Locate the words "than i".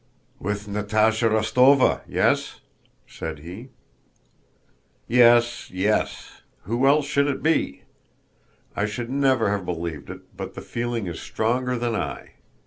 11.77-12.31